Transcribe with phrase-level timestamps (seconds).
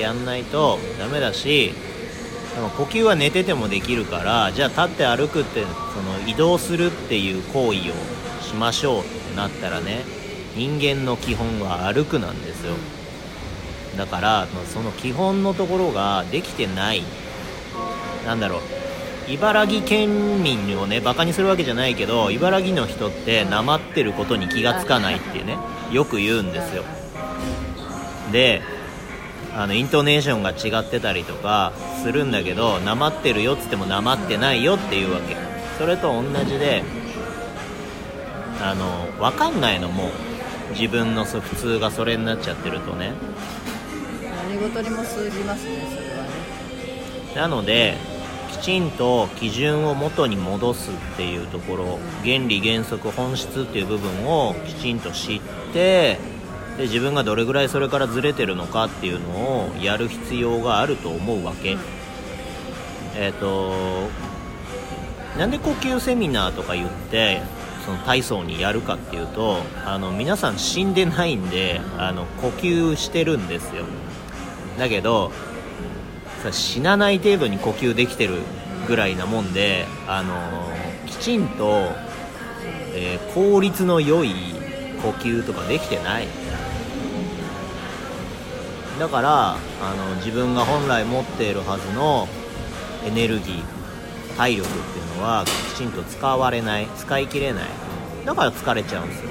[0.00, 1.72] やんないとダメだし
[2.54, 10.04] でも呼吸は寝ててもできるからじゃあ立って歩くってその移動するっていう行為をしましょうってなったらね
[10.56, 12.74] 人間の基本は歩くなんですよ。
[13.96, 17.02] だからその基本のところができてない。
[18.26, 18.60] なんだろう。
[19.30, 25.58] 茨城県民をねバカにするわけじゃないけど茨城の人ってなまってることに気がつかないっていうね
[25.92, 26.84] よく言うんですよ。
[28.32, 28.62] で
[29.54, 35.36] あのイントネーションが違ってたりとかするんだけどなまってるよっつってもなまってないよっていうわけ。
[35.78, 36.82] それと同じで
[38.60, 40.10] あの分かんないのも
[40.70, 43.12] 自分の普通がそれになっちゃってるとね。
[44.48, 46.30] 何事にも通じますねそれはね。
[47.34, 47.96] なので
[48.50, 55.40] きちんと基準を元に戻すっていうところ原理原則本質っていう部分をきちんと知っ
[55.72, 56.18] て
[56.78, 61.76] で自分がどれぐらいそれからずれてるのかっていうのをやる必要があると思うわけ。
[63.16, 64.08] えっ、ー、と
[65.36, 67.42] なんで呼吸セミナーとか言って
[67.84, 73.84] その体操にやるかっていうとあの皆さん死んでないんであの呼吸してるんですよ。
[74.78, 75.32] だけど
[76.44, 78.34] さ死なない程度に呼吸できてる
[78.86, 80.34] ぐらいなもんであの
[81.06, 81.90] きちんと、
[82.94, 84.32] えー、効率の良い
[85.02, 86.47] 呼吸とかできてない。
[88.98, 89.56] だからあ
[89.94, 92.28] の自分が本来持っているはずの
[93.06, 97.64] エネルギー体力っていうのはきちんと使われない使い切れない。
[98.24, 99.30] だから疲れちゃうんですよ。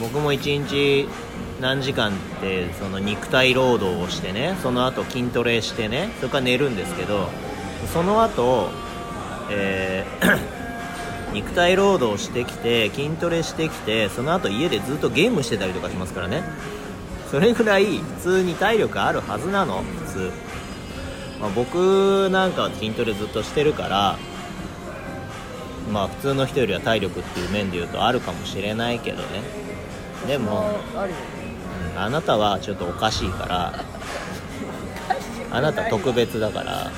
[0.00, 1.08] 僕も1日
[1.60, 7.28] 何時間ってその肉体労働をしてねその後筋トレしてねそれから寝るんですけど
[7.92, 8.70] その後、
[9.48, 10.61] えー、
[11.32, 16.42] 肉体労働してきて筋トレしてきてその後家でずっとゲームしてたりとかしますからね。
[17.30, 20.30] それぐらい普通に体力あるはずなの普通、
[21.40, 24.18] まあ、僕なんかは筋トレずっとしてるから
[25.90, 29.42] まあ普通の人よりは体力っていう面で言うとあるかもしれないけどね。
[30.26, 30.78] でも
[31.96, 33.84] あなたはちょっとおかしいから
[35.50, 36.90] あなた特別だから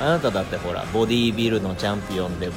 [0.00, 2.52] あなただってほらボディービルのチャンピオンでウ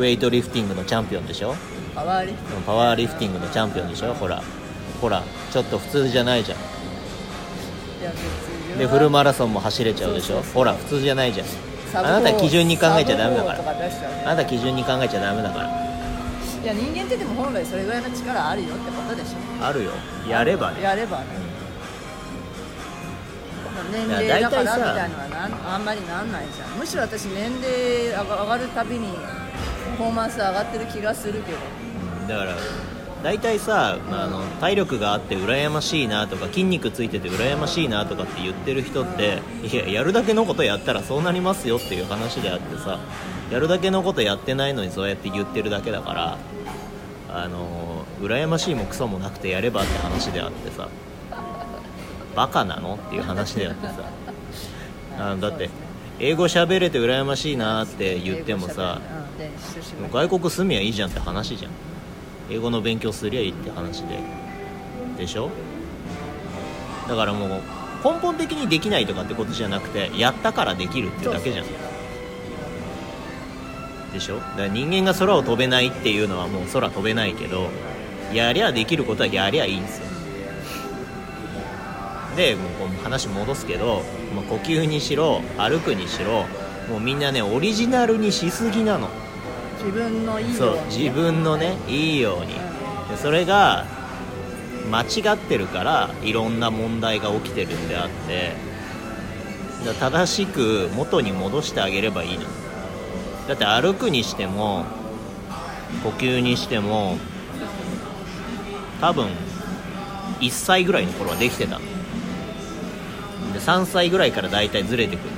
[0.00, 1.54] ェイトリフティングのチャンピオンでしょ？
[1.94, 2.66] パワーリフティング。
[2.66, 4.14] パワーリフティングのチャンピオンでしょ？
[4.14, 4.42] ほら。
[5.00, 6.58] ほらちょっと普通じゃないじゃん。
[8.78, 10.42] でフルマラソンも走れちゃうでしょ？
[10.42, 11.46] ほら普通じゃないじゃん。
[11.94, 13.58] あなた基準に考えちゃダメだから。
[13.60, 15.68] あなた基準に考えちゃダメだから。
[16.62, 19.64] いや人間ってでも本来それぐらいの力あるよってことでしょ。
[19.64, 19.90] あるよ。
[20.28, 20.80] やればね。
[20.80, 21.24] やればね、
[23.90, 26.78] 年齢だからみたいなのはなんあんまりなんないじゃん。
[26.78, 31.58] むしろ私年齢上がるたびにパフォーマンス上がってる気がするけど。
[32.28, 32.56] だから
[33.22, 42.98] 大体さ、まあ、あの体力があって羨ましいなとか筋肉ついてて羨ましいなとかって言ってる人っていややるだけのことやったらそうなりますよっていう話であってさ
[43.50, 46.38] やるだけのことやってないのにそうやって言ってるだけだから
[47.30, 50.88] あの羨ましいもクソもなくてやればって話であってさ
[52.34, 52.98] バカなの？
[53.06, 53.94] っていう話であってさ。
[55.18, 55.68] あだって
[56.18, 59.00] 英語喋れて羨ましいなって言ってもさ
[60.12, 61.72] 外国住みゃいいじゃんって話じゃん。
[62.50, 64.18] 英語の勉強すりゃいいって話で。
[65.18, 65.50] でしょ？
[67.08, 67.48] だからもう
[68.04, 71.66] 根本的にできないとかってことじゃなくてやったからできるってだけじゃん。
[74.12, 74.36] でしょ？
[74.36, 77.68] だから人間が空を飛べないっていうのはもう空飛べないけど
[78.32, 80.06] やりゃできることはやりゃいいんですよ。
[82.36, 84.02] でもう話戻すけど、
[84.34, 86.46] まあ、呼吸にしろ歩くにしろ
[86.88, 89.08] もうみんなねオリジナルにしすぎなの。
[89.78, 92.54] 自分のいいように、自分のねいいように。
[93.10, 93.84] でそれが
[94.90, 98.52] 間違ってるからいろんな問題が起きてるんであって
[99.98, 102.44] 正しく元に戻してあげればいいの。
[103.48, 104.84] だって歩くにしても
[106.04, 107.18] 呼吸にしても
[109.00, 109.28] 多分
[110.40, 111.80] 1歳ぐらいの頃はできてたの。
[111.80, 112.01] で
[113.64, 115.30] 3歳ぐらいから大体ずれてくる。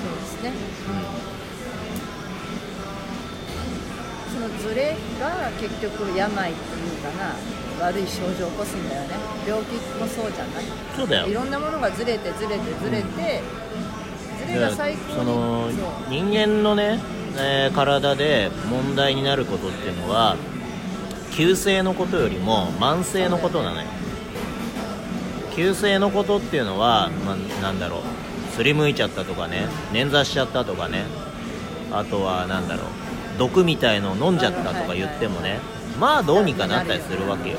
[0.00, 0.52] そうですね、
[4.38, 7.34] うん、そのずれが結局病っていうかな
[7.86, 9.08] 悪い症状を起こすんだよね。
[9.46, 10.64] 病気もそうじゃない。
[10.96, 11.26] そうだよ。
[11.26, 13.42] いろんなものがずれてずれてずれて、
[14.40, 15.68] うん、ずれが最高その
[16.08, 17.00] 人間のね、
[17.36, 20.36] えー、体で問題になることっていうのは
[21.32, 23.88] 急性のことよりも慢性のことなのよ
[25.54, 28.00] 急性のことっていうのは、まあ、なんだろう。
[28.54, 29.66] すりむいちゃったとかね。
[29.92, 31.04] 捻挫しちゃったとかね。
[31.90, 32.86] あとはなんだろう。
[33.38, 35.60] 毒みたいのを飲んじゃったとか言ってもね。
[35.98, 37.58] まあどうにかなったりするわけよ。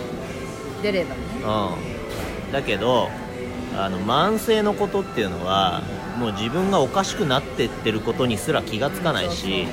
[0.82, 1.22] 出ればね。
[1.44, 2.52] うん。
[2.52, 3.10] だけど
[3.76, 5.82] あの慢性のことっていうのは
[6.18, 9.66] もう自分がおかしくなってってることにすら気がつかないし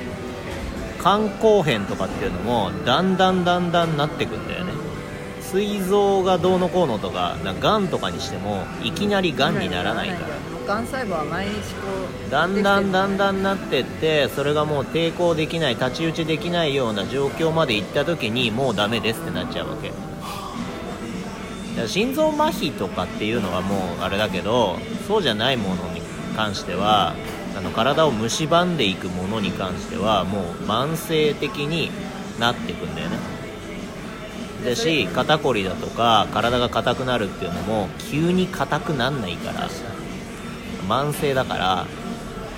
[0.99, 4.70] 肝硬変とかっていうのもだんだんだんだんなってくんだよね
[5.51, 10.51] 膵臓がどうのこうのとかながんとかにしてもいきなりがんにならないから。
[10.65, 11.87] がん細胞は毎日こ
[12.27, 19.89] うだんだんだんだんなってってそれがもう抵抗できない太刀打ちできないような状況まで行った時にもうダメですってなっちゃうわけ。
[19.89, 24.77] だから心臓麻痺とかっていうのはもうあれだけど
[25.07, 26.01] そうじゃないものに
[26.35, 27.15] 関しては
[27.57, 31.91] あの体を蝕んでいくものに関してはもう慢性的に
[32.39, 33.40] なっていくんだよね
[34.63, 39.69] だし肩こりだとか体が硬くなるっていうのも急に硬くなんないから
[40.87, 41.85] 慢性だから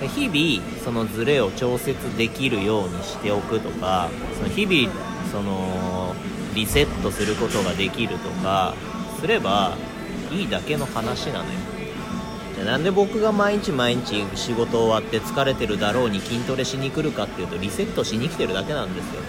[0.08, 4.94] 日々そのズレを調節できるようにしておくとかその日々
[5.32, 6.14] その
[6.56, 8.74] リセットすることができるとか
[9.20, 9.78] すれば
[10.32, 11.50] いいだけの話なのよ。
[12.56, 19.22] じゃあなんで僕が毎日毎日仕事終わって疲れてるだろうに筋トレしに来るかっていうとリセットしに来てるだけなんですよ。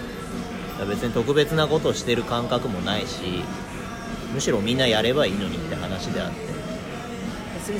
[0.83, 3.43] 別に特別なことをしてる感覚もないし
[4.33, 6.54] むしろみんなやればいいのにって話であって。